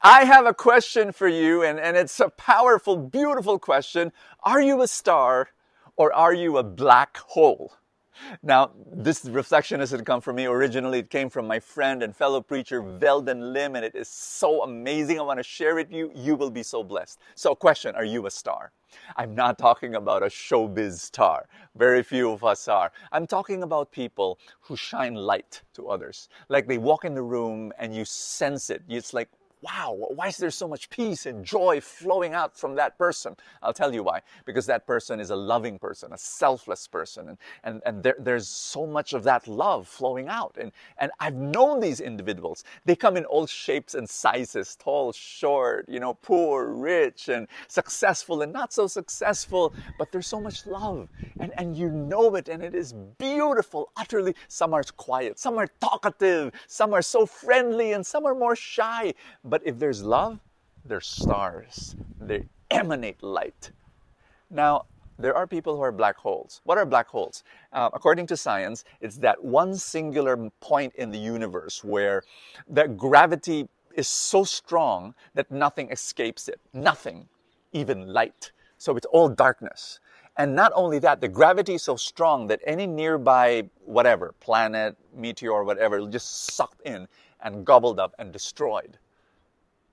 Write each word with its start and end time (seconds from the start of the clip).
I 0.00 0.26
have 0.26 0.46
a 0.46 0.54
question 0.54 1.10
for 1.10 1.26
you, 1.26 1.64
and, 1.64 1.80
and 1.80 1.96
it's 1.96 2.20
a 2.20 2.28
powerful, 2.28 2.96
beautiful 2.96 3.58
question. 3.58 4.12
Are 4.44 4.60
you 4.60 4.80
a 4.82 4.86
star 4.86 5.48
or 5.96 6.12
are 6.12 6.32
you 6.32 6.56
a 6.56 6.62
black 6.62 7.16
hole? 7.16 7.72
Now, 8.42 8.70
this 8.92 9.24
reflection 9.24 9.80
doesn't 9.80 10.04
come 10.04 10.20
from 10.20 10.36
me. 10.36 10.46
Originally, 10.46 11.00
it 11.00 11.10
came 11.10 11.28
from 11.28 11.48
my 11.48 11.58
friend 11.58 12.02
and 12.02 12.14
fellow 12.14 12.40
preacher, 12.40 12.80
Veldon 12.80 13.52
Lim, 13.52 13.74
and 13.74 13.84
it 13.84 13.94
is 13.96 14.08
so 14.08 14.62
amazing. 14.62 15.18
I 15.18 15.22
want 15.22 15.38
to 15.38 15.44
share 15.44 15.78
it 15.78 15.88
with 15.88 15.92
you. 15.92 16.12
You 16.14 16.36
will 16.36 16.50
be 16.50 16.62
so 16.62 16.84
blessed. 16.84 17.18
So, 17.34 17.54
question 17.54 17.94
Are 17.96 18.04
you 18.04 18.26
a 18.26 18.30
star? 18.30 18.72
I'm 19.16 19.34
not 19.34 19.58
talking 19.58 19.94
about 19.94 20.22
a 20.22 20.26
showbiz 20.26 20.98
star. 20.98 21.46
Very 21.76 22.02
few 22.02 22.30
of 22.30 22.44
us 22.44 22.68
are. 22.68 22.92
I'm 23.12 23.26
talking 23.26 23.62
about 23.62 23.92
people 23.92 24.38
who 24.60 24.76
shine 24.76 25.14
light 25.14 25.62
to 25.74 25.88
others. 25.88 26.28
Like 26.48 26.66
they 26.66 26.78
walk 26.78 27.04
in 27.04 27.14
the 27.14 27.22
room 27.22 27.72
and 27.78 27.94
you 27.94 28.04
sense 28.04 28.70
it. 28.70 28.82
It's 28.88 29.12
like, 29.12 29.28
wow, 29.62 29.96
why 30.14 30.28
is 30.28 30.36
there 30.36 30.50
so 30.50 30.68
much 30.68 30.88
peace 30.90 31.26
and 31.26 31.44
joy 31.44 31.80
flowing 31.80 32.34
out 32.34 32.56
from 32.56 32.74
that 32.76 32.98
person? 32.98 33.36
I'll 33.62 33.72
tell 33.72 33.92
you 33.92 34.02
why. 34.02 34.20
Because 34.44 34.66
that 34.66 34.86
person 34.86 35.20
is 35.20 35.30
a 35.30 35.36
loving 35.36 35.78
person, 35.78 36.12
a 36.12 36.18
selfless 36.18 36.86
person, 36.86 37.30
and, 37.30 37.38
and, 37.64 37.82
and 37.84 38.02
there, 38.02 38.16
there's 38.18 38.48
so 38.48 38.86
much 38.86 39.12
of 39.12 39.24
that 39.24 39.48
love 39.48 39.88
flowing 39.88 40.28
out. 40.28 40.56
And, 40.60 40.72
and 40.98 41.10
I've 41.20 41.34
known 41.34 41.80
these 41.80 42.00
individuals. 42.00 42.64
They 42.84 42.96
come 42.96 43.16
in 43.16 43.24
all 43.24 43.46
shapes 43.46 43.94
and 43.94 44.08
sizes 44.08 44.76
tall, 44.76 45.12
short, 45.12 45.88
you 45.88 46.00
know, 46.00 46.14
poor, 46.14 46.66
rich, 46.66 47.28
and 47.28 47.48
successful 47.66 48.42
and 48.42 48.52
not 48.52 48.72
so 48.72 48.86
successful, 48.86 49.74
but 49.98 50.12
there's 50.12 50.26
so 50.26 50.40
much 50.40 50.66
love. 50.66 51.08
And, 51.40 51.52
and 51.56 51.76
you 51.76 51.90
know 51.90 52.34
it, 52.36 52.48
and 52.48 52.62
it 52.62 52.74
is 52.74 52.92
beautiful, 53.18 53.90
utterly. 53.96 54.34
Some 54.48 54.74
are 54.74 54.84
quiet, 54.96 55.38
some 55.38 55.58
are 55.58 55.68
talkative, 55.80 56.52
some 56.66 56.92
are 56.94 57.02
so 57.02 57.26
friendly, 57.26 57.92
and 57.92 58.06
some 58.06 58.26
are 58.26 58.34
more 58.34 58.56
shy 58.56 59.14
but 59.48 59.62
if 59.64 59.78
there's 59.78 60.02
love, 60.02 60.38
there's 60.84 61.06
stars. 61.06 61.96
They 62.20 62.44
emanate 62.70 63.22
light. 63.22 63.70
Now, 64.50 64.86
there 65.18 65.36
are 65.36 65.46
people 65.46 65.74
who 65.74 65.82
are 65.82 65.90
black 65.92 66.16
holes. 66.16 66.60
What 66.64 66.78
are 66.78 66.86
black 66.86 67.08
holes? 67.08 67.42
Uh, 67.72 67.90
according 67.92 68.26
to 68.28 68.36
science, 68.36 68.84
it's 69.00 69.16
that 69.18 69.42
one 69.42 69.74
singular 69.74 70.36
point 70.60 70.94
in 70.94 71.10
the 71.10 71.18
universe 71.18 71.82
where 71.82 72.22
the 72.68 72.86
gravity 72.86 73.68
is 73.94 74.06
so 74.06 74.44
strong 74.44 75.14
that 75.34 75.50
nothing 75.50 75.90
escapes 75.90 76.48
it. 76.48 76.60
Nothing, 76.72 77.28
even 77.72 78.12
light. 78.12 78.52
So 78.78 78.96
it's 78.96 79.06
all 79.06 79.28
darkness. 79.28 79.98
And 80.36 80.54
not 80.54 80.70
only 80.76 81.00
that, 81.00 81.20
the 81.20 81.26
gravity 81.26 81.74
is 81.74 81.82
so 81.82 81.96
strong 81.96 82.46
that 82.46 82.60
any 82.64 82.86
nearby, 82.86 83.68
whatever, 83.84 84.34
planet, 84.38 84.96
meteor, 85.12 85.64
whatever, 85.64 86.06
just 86.06 86.54
sucked 86.54 86.80
in 86.82 87.08
and 87.40 87.66
gobbled 87.66 87.98
up 87.98 88.14
and 88.20 88.32
destroyed. 88.32 88.98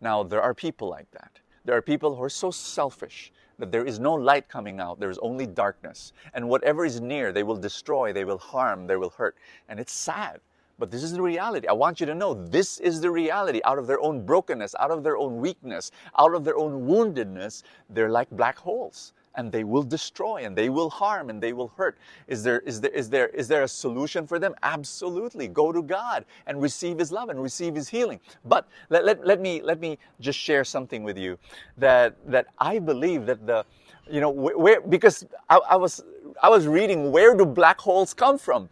Now, 0.00 0.22
there 0.22 0.42
are 0.42 0.54
people 0.54 0.88
like 0.88 1.10
that. 1.12 1.40
There 1.64 1.76
are 1.76 1.82
people 1.82 2.16
who 2.16 2.22
are 2.22 2.30
so 2.30 2.50
selfish 2.50 3.32
that 3.58 3.70
there 3.70 3.84
is 3.84 3.98
no 3.98 4.14
light 4.14 4.48
coming 4.48 4.80
out, 4.80 4.98
there 4.98 5.10
is 5.10 5.18
only 5.18 5.46
darkness. 5.46 6.14
And 6.32 6.48
whatever 6.48 6.86
is 6.86 7.00
near, 7.00 7.32
they 7.32 7.42
will 7.42 7.56
destroy, 7.56 8.12
they 8.12 8.24
will 8.24 8.38
harm, 8.38 8.86
they 8.86 8.96
will 8.96 9.10
hurt. 9.10 9.36
And 9.68 9.78
it's 9.78 9.92
sad. 9.92 10.40
But 10.78 10.90
this 10.90 11.02
is 11.02 11.12
the 11.12 11.20
reality. 11.20 11.68
I 11.68 11.74
want 11.74 12.00
you 12.00 12.06
to 12.06 12.14
know 12.14 12.32
this 12.32 12.80
is 12.80 13.02
the 13.02 13.10
reality. 13.10 13.60
Out 13.66 13.78
of 13.78 13.86
their 13.86 14.00
own 14.00 14.24
brokenness, 14.24 14.74
out 14.80 14.90
of 14.90 15.02
their 15.02 15.18
own 15.18 15.36
weakness, 15.36 15.90
out 16.18 16.34
of 16.34 16.42
their 16.42 16.56
own 16.56 16.86
woundedness, 16.86 17.64
they're 17.90 18.08
like 18.08 18.30
black 18.30 18.56
holes 18.56 19.12
and 19.34 19.52
they 19.52 19.64
will 19.64 19.82
destroy 19.82 20.44
and 20.44 20.56
they 20.56 20.68
will 20.68 20.90
harm 20.90 21.30
and 21.30 21.42
they 21.42 21.52
will 21.52 21.68
hurt. 21.76 21.96
Is 22.26 22.42
there, 22.42 22.60
is 22.60 22.80
there, 22.80 22.90
is 22.90 23.08
there, 23.08 23.28
is 23.28 23.48
there 23.48 23.62
a 23.62 23.68
solution 23.68 24.26
for 24.26 24.38
them? 24.38 24.54
Absolutely. 24.62 25.48
Go 25.48 25.72
to 25.72 25.82
God 25.82 26.24
and 26.46 26.60
receive 26.60 26.98
His 26.98 27.12
love 27.12 27.28
and 27.28 27.40
receive 27.40 27.74
His 27.74 27.88
healing. 27.88 28.20
But 28.44 28.68
let, 28.88 29.04
let, 29.04 29.24
let, 29.26 29.40
me, 29.40 29.62
let 29.62 29.80
me 29.80 29.98
just 30.20 30.38
share 30.38 30.64
something 30.64 31.04
with 31.04 31.16
you 31.16 31.38
that, 31.78 32.16
that 32.30 32.46
I 32.58 32.78
believe 32.78 33.26
that 33.26 33.46
the, 33.46 33.64
you 34.10 34.20
know, 34.20 34.30
where, 34.30 34.80
because 34.80 35.24
I, 35.48 35.58
I 35.70 35.76
was, 35.76 36.02
I 36.42 36.48
was 36.48 36.66
reading 36.66 37.12
where 37.12 37.34
do 37.34 37.46
black 37.46 37.80
holes 37.80 38.12
come 38.14 38.38
from? 38.38 38.68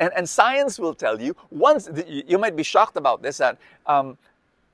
and, 0.00 0.10
and, 0.14 0.28
science 0.28 0.78
will 0.78 0.94
tell 0.94 1.18
you, 1.18 1.34
once, 1.50 1.88
you 2.06 2.36
might 2.36 2.56
be 2.56 2.62
shocked 2.62 2.98
about 2.98 3.22
this, 3.22 3.38
that 3.38 3.56
um, 3.86 4.18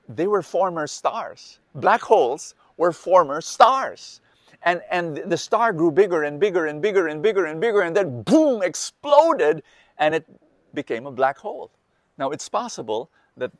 they 0.09 0.27
were 0.27 0.41
former 0.41 0.87
stars. 0.87 1.59
Black 1.75 2.01
holes 2.01 2.53
were 2.75 2.91
former 2.91 3.39
stars 3.39 4.19
and, 4.63 4.81
and 4.89 5.17
the 5.17 5.37
star 5.37 5.73
grew 5.73 5.91
bigger 5.91 6.23
and 6.23 6.39
bigger 6.39 6.65
and 6.65 6.81
bigger 6.81 7.07
and 7.07 7.21
bigger 7.21 7.45
and 7.45 7.59
bigger, 7.59 7.81
and 7.81 7.95
then 7.95 8.21
boom, 8.23 8.61
exploded, 8.63 9.63
and 9.97 10.15
it 10.15 10.25
became 10.73 11.05
a 11.05 11.11
black 11.11 11.37
hole. 11.37 11.71
Now, 12.17 12.31
it's 12.31 12.47
possible 12.47 13.09
that 13.37 13.51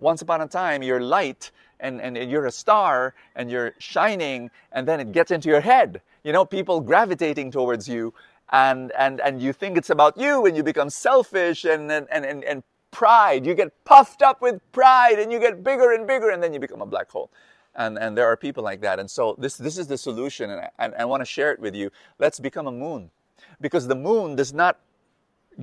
once 0.00 0.22
upon 0.22 0.40
a 0.40 0.48
time 0.48 0.82
you're 0.82 1.00
light 1.00 1.50
and, 1.80 2.00
and 2.00 2.16
you're 2.16 2.46
a 2.46 2.52
star 2.52 3.14
and 3.36 3.50
you're 3.50 3.74
shining, 3.78 4.50
and 4.72 4.86
then 4.86 5.00
it 5.00 5.12
gets 5.12 5.30
into 5.30 5.48
your 5.48 5.60
head. 5.60 6.00
You 6.24 6.32
know, 6.32 6.44
people 6.44 6.80
gravitating 6.80 7.52
towards 7.52 7.88
you, 7.88 8.12
and, 8.50 8.90
and, 8.98 9.20
and 9.20 9.40
you 9.40 9.52
think 9.52 9.76
it's 9.76 9.90
about 9.90 10.16
you, 10.16 10.46
and 10.46 10.56
you 10.56 10.62
become 10.62 10.90
selfish 10.90 11.64
and, 11.64 11.90
and, 11.92 12.08
and, 12.10 12.42
and 12.44 12.62
pride. 12.90 13.46
You 13.46 13.54
get 13.54 13.72
puffed 13.84 14.22
up 14.22 14.40
with 14.40 14.60
pride, 14.72 15.20
and 15.20 15.30
you 15.30 15.38
get 15.38 15.62
bigger 15.62 15.92
and 15.92 16.06
bigger, 16.06 16.30
and 16.30 16.42
then 16.42 16.52
you 16.52 16.58
become 16.58 16.82
a 16.82 16.86
black 16.86 17.10
hole 17.10 17.30
and, 17.78 17.96
and 17.96 18.18
there 18.18 18.26
are 18.26 18.36
people 18.36 18.62
like 18.62 18.82
that. 18.82 18.98
And 18.98 19.10
so 19.10 19.36
this, 19.38 19.56
this 19.56 19.78
is 19.78 19.86
the 19.86 19.96
solution, 19.96 20.50
and 20.50 20.60
I, 20.60 20.70
and 20.78 20.94
I 20.96 21.04
want 21.06 21.22
to 21.22 21.24
share 21.24 21.52
it 21.52 21.60
with 21.60 21.74
you. 21.74 21.90
Let's 22.18 22.40
become 22.40 22.66
a 22.66 22.72
moon. 22.72 23.10
Because 23.60 23.86
the 23.86 23.94
moon 23.94 24.36
does 24.36 24.52
not 24.52 24.78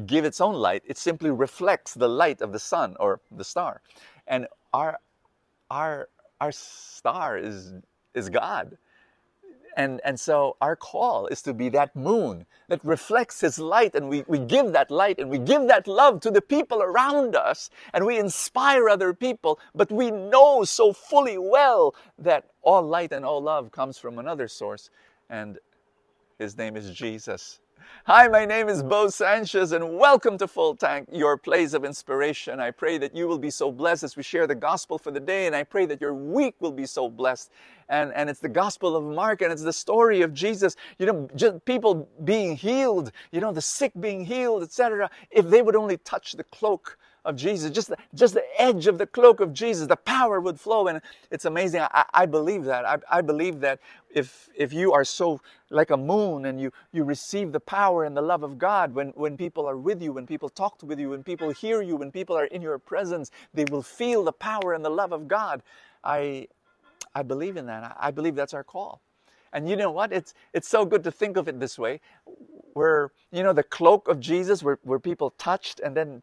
give 0.05 0.25
its 0.25 0.41
own 0.41 0.55
light, 0.55 0.83
it 0.85 0.97
simply 0.97 1.29
reflects 1.29 1.93
the 1.93 2.07
light 2.09 2.41
of 2.41 2.51
the 2.53 2.59
sun 2.59 2.95
or 2.99 3.19
the 3.31 3.43
star. 3.43 3.81
And 4.27 4.47
our, 4.73 4.99
our, 5.69 6.09
our 6.41 6.51
star 6.51 7.37
is, 7.37 7.73
is 8.13 8.29
God. 8.29 8.77
And, 9.75 9.99
and 10.05 10.19
so 10.19 10.55
our 10.61 10.75
call 10.75 11.27
is 11.27 11.41
to 11.43 11.53
be 11.53 11.69
that 11.69 11.95
moon 11.95 12.45
that 12.69 12.83
reflects 12.83 13.41
His 13.41 13.59
light, 13.59 13.93
and 13.93 14.09
we, 14.09 14.23
we 14.27 14.39
give 14.39 14.71
that 14.71 14.89
light 14.89 15.19
and 15.19 15.29
we 15.29 15.37
give 15.37 15.67
that 15.67 15.87
love 15.87 16.21
to 16.21 16.31
the 16.31 16.41
people 16.41 16.81
around 16.81 17.35
us, 17.35 17.69
and 17.93 18.05
we 18.05 18.17
inspire 18.17 18.87
other 18.89 19.13
people. 19.13 19.59
But 19.73 19.91
we 19.91 20.11
know 20.11 20.63
so 20.63 20.93
fully 20.93 21.37
well 21.37 21.93
that 22.17 22.45
all 22.61 22.83
light 22.83 23.11
and 23.11 23.25
all 23.25 23.41
love 23.41 23.71
comes 23.71 23.97
from 23.97 24.17
another 24.17 24.47
source, 24.47 24.89
and 25.29 25.59
His 26.39 26.57
name 26.57 26.77
is 26.77 26.91
Jesus. 26.91 27.59
Hi, 28.05 28.27
my 28.27 28.45
name 28.45 28.69
is 28.69 28.83
Bo 28.83 29.09
Sanchez, 29.09 29.71
and 29.71 29.97
welcome 29.97 30.37
to 30.37 30.47
Full 30.47 30.75
Tank, 30.75 31.09
your 31.11 31.37
place 31.37 31.73
of 31.73 31.83
inspiration. 31.83 32.59
I 32.59 32.71
pray 32.71 32.97
that 32.99 33.15
you 33.15 33.27
will 33.27 33.39
be 33.39 33.49
so 33.49 33.71
blessed 33.71 34.03
as 34.03 34.15
we 34.15 34.23
share 34.23 34.45
the 34.45 34.55
gospel 34.55 34.97
for 34.97 35.11
the 35.11 35.19
day, 35.19 35.47
and 35.47 35.55
I 35.55 35.63
pray 35.63 35.85
that 35.87 35.99
your 35.99 36.13
week 36.13 36.55
will 36.59 36.71
be 36.71 36.85
so 36.85 37.09
blessed. 37.09 37.51
And, 37.89 38.13
and 38.13 38.29
it's 38.29 38.39
the 38.39 38.49
gospel 38.49 38.95
of 38.95 39.03
Mark, 39.03 39.41
and 39.41 39.51
it's 39.51 39.63
the 39.63 39.73
story 39.73 40.21
of 40.21 40.33
Jesus. 40.33 40.75
You 40.99 41.07
know, 41.07 41.27
just 41.35 41.65
people 41.65 42.07
being 42.23 42.55
healed, 42.55 43.11
you 43.31 43.41
know, 43.41 43.51
the 43.51 43.61
sick 43.61 43.91
being 43.99 44.25
healed, 44.25 44.63
etc. 44.63 45.09
If 45.31 45.49
they 45.49 45.61
would 45.61 45.75
only 45.75 45.97
touch 45.97 46.33
the 46.33 46.43
cloak 46.43 46.97
of 47.25 47.35
Jesus, 47.35 47.71
just 47.71 47.89
the, 47.89 47.97
just 48.13 48.35
the 48.35 48.45
edge 48.61 48.87
of 48.87 48.97
the 48.97 49.07
cloak 49.07 49.39
of 49.41 49.53
Jesus, 49.53 49.87
the 49.87 49.97
power 49.97 50.39
would 50.39 50.59
flow. 50.59 50.87
And 50.87 51.01
it's 51.31 51.45
amazing. 51.45 51.81
I, 51.81 52.05
I 52.13 52.25
believe 52.25 52.63
that. 52.65 52.85
I, 52.85 52.97
I 53.11 53.21
believe 53.21 53.59
that 53.61 53.79
if, 54.13 54.49
if 54.55 54.71
you 54.71 54.93
are 54.93 55.03
so 55.03 55.41
like 55.69 55.89
a 55.89 55.97
moon 55.97 56.45
and 56.45 56.61
you, 56.61 56.71
you 56.93 57.03
receive 57.03 57.51
the 57.51 57.59
power 57.59 58.05
and 58.05 58.15
the 58.15 58.21
love 58.21 58.43
of 58.43 58.57
God, 58.57 58.93
when, 58.93 59.09
when 59.09 59.35
people 59.35 59.65
are 59.67 59.77
with 59.77 60.01
you, 60.01 60.13
when 60.13 60.27
people 60.27 60.49
talk 60.49 60.81
with 60.83 60.99
you, 60.99 61.09
when 61.09 61.23
people 61.23 61.49
hear 61.51 61.81
you, 61.81 61.97
when 61.97 62.11
people 62.11 62.37
are 62.37 62.45
in 62.45 62.61
your 62.61 62.77
presence, 62.79 63.31
they 63.53 63.65
will 63.65 63.83
feel 63.83 64.23
the 64.23 64.31
power 64.31 64.73
and 64.73 64.85
the 64.85 64.89
love 64.89 65.11
of 65.11 65.27
God. 65.27 65.61
I, 66.03 66.47
I 67.15 67.23
believe 67.23 67.57
in 67.57 67.65
that. 67.65 67.83
I, 67.83 68.07
I 68.07 68.11
believe 68.11 68.35
that's 68.35 68.53
our 68.53 68.63
call. 68.63 69.01
And 69.51 69.69
you 69.69 69.75
know 69.75 69.91
what? 69.91 70.11
It's, 70.13 70.33
it's 70.53 70.67
so 70.67 70.85
good 70.85 71.03
to 71.05 71.11
think 71.11 71.37
of 71.37 71.47
it 71.47 71.59
this 71.59 71.79
way. 71.79 72.01
Where, 72.73 73.11
you 73.31 73.41
know, 73.41 73.53
the 73.53 73.63
cloak 73.63 74.07
of 74.09 74.19
Jesus, 74.19 74.61
where, 74.61 74.79
where 74.83 74.99
people 74.99 75.31
touched 75.37 75.79
and 75.79 75.95
then 75.95 76.21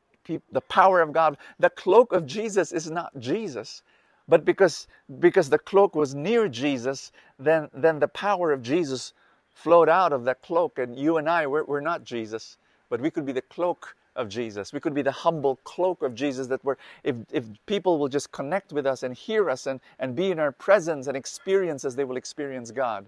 the 0.51 0.61
power 0.63 1.01
of 1.01 1.13
God. 1.13 1.37
The 1.59 1.71
cloak 1.71 2.13
of 2.13 2.27
Jesus 2.27 2.73
is 2.73 2.91
not 2.91 3.19
Jesus, 3.19 3.83
but 4.29 4.45
because 4.45 4.87
because 5.21 5.51
the 5.51 5.59
cloak 5.59 5.95
was 5.95 6.15
near 6.15 6.49
Jesus, 6.49 7.13
then 7.39 7.69
then 7.75 7.99
the 7.99 8.09
power 8.09 8.53
of 8.53 8.63
Jesus 8.63 9.13
flowed 9.55 9.89
out 9.89 10.13
of 10.13 10.25
that 10.25 10.43
cloak. 10.43 10.79
And 10.79 10.99
you 10.99 11.19
and 11.19 11.29
I, 11.29 11.47
we're, 11.47 11.65
we're 11.65 11.81
not 11.81 12.05
Jesus, 12.05 12.57
but 12.89 13.01
we 13.01 13.11
could 13.11 13.27
be 13.27 13.33
the 13.33 13.43
cloak 13.43 13.97
of 14.17 14.29
Jesus. 14.29 14.73
We 14.73 14.81
could 14.81 14.95
be 14.95 15.03
the 15.03 15.13
humble 15.13 15.57
cloak 15.65 16.03
of 16.03 16.15
Jesus 16.15 16.47
that 16.49 16.65
we're, 16.65 16.77
if, 17.05 17.17
if 17.33 17.45
people 17.67 17.99
will 17.99 18.09
just 18.09 18.33
connect 18.33 18.73
with 18.73 18.87
us 18.87 19.03
and 19.03 19.15
hear 19.15 19.49
us 19.49 19.67
and, 19.67 19.81
and 19.99 20.15
be 20.15 20.31
in 20.31 20.39
our 20.39 20.53
presence 20.53 21.07
and 21.07 21.17
experience 21.17 21.85
as 21.85 21.97
they 21.97 22.05
will 22.05 22.17
experience 22.17 22.71
God. 22.71 23.07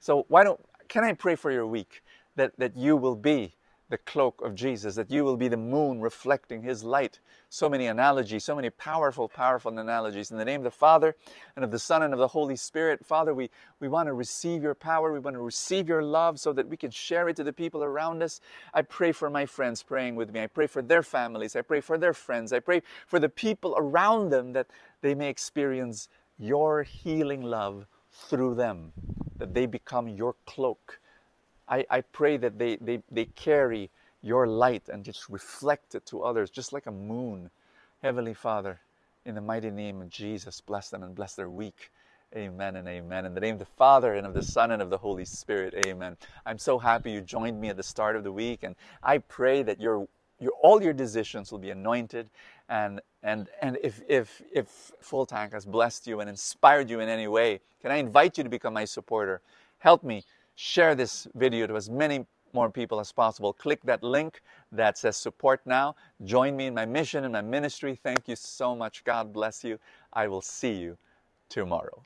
So 0.00 0.26
why 0.28 0.44
don't, 0.44 0.60
can 0.88 1.04
I 1.04 1.12
pray 1.14 1.34
for 1.34 1.50
your 1.50 1.66
week 1.66 2.02
that, 2.36 2.52
that 2.58 2.76
you 2.76 2.96
will 2.96 3.16
be 3.16 3.54
the 3.90 3.98
cloak 3.98 4.40
of 4.42 4.54
Jesus, 4.54 4.94
that 4.94 5.10
you 5.10 5.24
will 5.24 5.36
be 5.36 5.48
the 5.48 5.56
moon 5.56 6.00
reflecting 6.00 6.62
His 6.62 6.82
light. 6.82 7.20
So 7.50 7.68
many 7.68 7.86
analogies, 7.86 8.42
so 8.42 8.56
many 8.56 8.70
powerful, 8.70 9.28
powerful 9.28 9.78
analogies. 9.78 10.30
In 10.30 10.38
the 10.38 10.44
name 10.44 10.60
of 10.60 10.64
the 10.64 10.70
Father, 10.70 11.14
and 11.54 11.64
of 11.64 11.70
the 11.70 11.78
Son, 11.78 12.02
and 12.02 12.12
of 12.14 12.18
the 12.18 12.28
Holy 12.28 12.56
Spirit, 12.56 13.04
Father, 13.04 13.34
we, 13.34 13.50
we 13.80 13.88
want 13.88 14.08
to 14.08 14.14
receive 14.14 14.62
your 14.62 14.74
power. 14.74 15.12
We 15.12 15.18
want 15.18 15.36
to 15.36 15.42
receive 15.42 15.88
your 15.88 16.02
love 16.02 16.40
so 16.40 16.52
that 16.54 16.68
we 16.68 16.76
can 16.76 16.90
share 16.90 17.28
it 17.28 17.36
to 17.36 17.44
the 17.44 17.52
people 17.52 17.84
around 17.84 18.22
us. 18.22 18.40
I 18.72 18.82
pray 18.82 19.12
for 19.12 19.28
my 19.28 19.44
friends 19.44 19.82
praying 19.82 20.16
with 20.16 20.32
me. 20.32 20.40
I 20.40 20.46
pray 20.46 20.66
for 20.66 20.80
their 20.80 21.02
families. 21.02 21.54
I 21.54 21.60
pray 21.60 21.80
for 21.80 21.98
their 21.98 22.14
friends. 22.14 22.52
I 22.52 22.60
pray 22.60 22.82
for 23.06 23.18
the 23.18 23.28
people 23.28 23.74
around 23.76 24.30
them 24.30 24.54
that 24.54 24.68
they 25.02 25.14
may 25.14 25.28
experience 25.28 26.08
your 26.38 26.82
healing 26.82 27.42
love 27.42 27.86
through 28.10 28.54
them, 28.54 28.92
that 29.36 29.52
they 29.52 29.66
become 29.66 30.08
your 30.08 30.34
cloak 30.46 31.00
I, 31.68 31.86
I 31.90 32.00
pray 32.02 32.36
that 32.38 32.58
they, 32.58 32.76
they, 32.76 33.02
they 33.10 33.26
carry 33.26 33.90
your 34.22 34.46
light 34.46 34.88
and 34.88 35.04
just 35.04 35.28
reflect 35.28 35.94
it 35.94 36.06
to 36.06 36.22
others, 36.22 36.50
just 36.50 36.72
like 36.72 36.86
a 36.86 36.90
moon. 36.92 37.50
Heavenly 38.02 38.34
Father, 38.34 38.80
in 39.24 39.34
the 39.34 39.40
mighty 39.40 39.70
name 39.70 40.02
of 40.02 40.10
Jesus, 40.10 40.60
bless 40.60 40.90
them 40.90 41.02
and 41.02 41.14
bless 41.14 41.34
their 41.34 41.48
week. 41.48 41.90
Amen 42.36 42.76
and 42.76 42.88
amen. 42.88 43.26
In 43.26 43.34
the 43.34 43.40
name 43.40 43.54
of 43.54 43.58
the 43.60 43.64
Father 43.64 44.14
and 44.14 44.26
of 44.26 44.34
the 44.34 44.42
Son 44.42 44.72
and 44.72 44.82
of 44.82 44.90
the 44.90 44.98
Holy 44.98 45.24
Spirit. 45.24 45.74
Amen. 45.86 46.16
I'm 46.44 46.58
so 46.58 46.78
happy 46.78 47.12
you 47.12 47.20
joined 47.20 47.60
me 47.60 47.68
at 47.68 47.76
the 47.76 47.82
start 47.82 48.16
of 48.16 48.24
the 48.24 48.32
week, 48.32 48.64
and 48.64 48.74
I 49.02 49.18
pray 49.18 49.62
that 49.62 49.80
your 49.80 50.08
your 50.40 50.52
all 50.60 50.82
your 50.82 50.92
decisions 50.92 51.52
will 51.52 51.60
be 51.60 51.70
anointed, 51.70 52.28
and 52.68 53.00
and 53.22 53.48
and 53.62 53.78
if 53.82 54.02
if 54.08 54.42
if 54.52 54.92
Full 55.00 55.26
Tank 55.26 55.52
has 55.52 55.64
blessed 55.64 56.08
you 56.08 56.20
and 56.20 56.28
inspired 56.28 56.90
you 56.90 56.98
in 56.98 57.08
any 57.08 57.28
way, 57.28 57.60
can 57.80 57.92
I 57.92 57.96
invite 57.96 58.36
you 58.36 58.44
to 58.44 58.50
become 58.50 58.74
my 58.74 58.84
supporter? 58.84 59.40
Help 59.78 60.02
me 60.02 60.24
share 60.56 60.94
this 60.94 61.26
video 61.34 61.66
to 61.66 61.76
as 61.76 61.90
many 61.90 62.26
more 62.52 62.70
people 62.70 63.00
as 63.00 63.12
possible. 63.12 63.52
Click 63.52 63.82
that 63.82 64.02
link 64.02 64.40
that 64.72 64.96
says 64.96 65.16
support 65.16 65.60
now. 65.66 65.96
Join 66.24 66.56
me 66.56 66.66
in 66.66 66.74
my 66.74 66.86
mission 66.86 67.24
and 67.24 67.32
my 67.32 67.42
ministry. 67.42 67.98
Thank 68.02 68.28
you 68.28 68.36
so 68.36 68.76
much. 68.76 69.04
God 69.04 69.32
bless 69.32 69.64
you. 69.64 69.78
I 70.12 70.28
will 70.28 70.42
see 70.42 70.72
you 70.72 70.96
tomorrow. 71.48 72.02